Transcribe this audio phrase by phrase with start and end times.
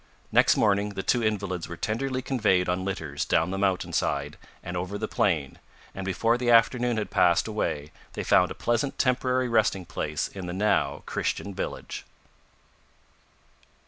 [0.31, 4.75] Next morning the two invalids were tenderly conveyed on litters down the mountain side and
[4.75, 5.59] over the plain,
[5.93, 10.47] and before the afternoon had passed away, they found a pleasant temporary resting place in
[10.47, 12.03] the now Christian village.